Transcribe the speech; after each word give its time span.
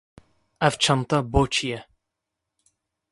Ev 0.65 0.73
çente 0.83 1.19
boçî 1.31 1.67
ye 1.71 1.79